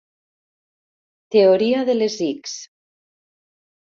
[1.35, 2.55] Teoria de les ics.